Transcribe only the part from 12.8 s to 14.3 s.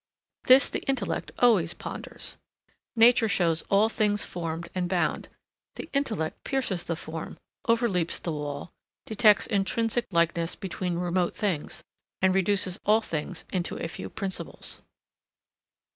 all things into a few